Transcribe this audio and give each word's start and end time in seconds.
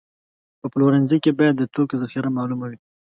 په 0.59 0.67
پلورنځي 0.73 1.17
کې 1.23 1.31
باید 1.39 1.55
د 1.57 1.63
توکو 1.73 1.95
ذخیره 2.01 2.29
معلومه 2.37 2.65
وي. 2.69 2.77